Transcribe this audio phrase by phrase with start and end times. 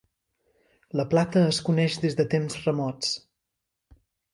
[1.01, 3.17] La plata es coneix des de temps remots.